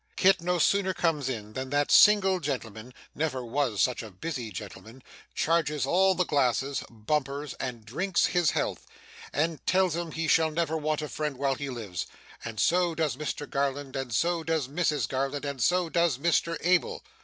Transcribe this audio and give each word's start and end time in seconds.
Kit 0.15 0.41
no 0.41 0.57
sooner 0.57 0.95
comes 0.95 1.29
in, 1.29 1.53
than 1.53 1.69
that 1.69 1.91
single 1.91 2.39
gentleman 2.39 2.91
(never 3.13 3.45
was 3.45 3.79
such 3.83 4.01
a 4.01 4.09
busy 4.09 4.51
gentleman) 4.51 5.03
charges 5.35 5.85
all 5.85 6.15
the 6.15 6.25
glasses 6.25 6.83
bumpers 6.89 7.53
and 7.59 7.85
drinks 7.85 8.25
his 8.25 8.49
health, 8.49 8.87
and 9.31 9.63
tells 9.67 9.95
him 9.95 10.11
he 10.11 10.27
shall 10.27 10.49
never 10.49 10.75
want 10.75 11.03
a 11.03 11.07
friend 11.07 11.37
while 11.37 11.53
he 11.53 11.69
lives; 11.69 12.07
and 12.43 12.59
so 12.59 12.95
does 12.95 13.15
Mr 13.15 13.47
Garland, 13.47 13.95
and 13.95 14.11
so 14.11 14.43
does 14.43 14.67
Mrs 14.67 15.07
Garland, 15.07 15.45
and 15.45 15.61
so 15.61 15.87
does 15.87 16.17
Mr 16.17 16.57
Abel. 16.61 17.03